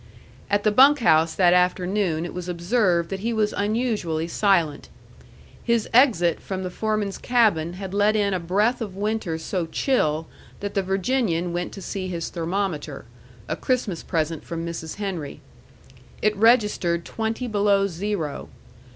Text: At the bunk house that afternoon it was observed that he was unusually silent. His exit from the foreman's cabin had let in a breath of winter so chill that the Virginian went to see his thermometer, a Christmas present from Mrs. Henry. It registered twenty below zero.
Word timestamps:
At 0.49 0.63
the 0.63 0.71
bunk 0.71 0.97
house 0.97 1.35
that 1.35 1.53
afternoon 1.53 2.25
it 2.25 2.33
was 2.33 2.49
observed 2.49 3.11
that 3.11 3.19
he 3.19 3.31
was 3.33 3.53
unusually 3.53 4.27
silent. 4.27 4.89
His 5.63 5.87
exit 5.93 6.39
from 6.39 6.63
the 6.63 6.71
foreman's 6.71 7.19
cabin 7.19 7.73
had 7.73 7.93
let 7.93 8.15
in 8.15 8.33
a 8.33 8.39
breath 8.39 8.81
of 8.81 8.95
winter 8.95 9.37
so 9.37 9.67
chill 9.67 10.25
that 10.59 10.73
the 10.73 10.81
Virginian 10.81 11.53
went 11.53 11.71
to 11.73 11.83
see 11.83 12.07
his 12.07 12.29
thermometer, 12.29 13.05
a 13.47 13.55
Christmas 13.55 14.01
present 14.01 14.43
from 14.43 14.65
Mrs. 14.65 14.95
Henry. 14.95 15.39
It 16.23 16.35
registered 16.35 17.05
twenty 17.05 17.45
below 17.45 17.85
zero. 17.85 18.49